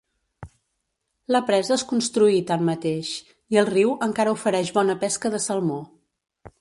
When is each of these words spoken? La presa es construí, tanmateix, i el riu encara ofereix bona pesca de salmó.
La 1.35 1.41
presa 1.49 1.73
es 1.75 1.83
construí, 1.91 2.39
tanmateix, 2.51 3.11
i 3.57 3.59
el 3.63 3.69
riu 3.71 3.93
encara 4.07 4.35
ofereix 4.39 4.73
bona 4.79 4.97
pesca 5.05 5.33
de 5.37 5.43
salmó. 5.49 5.79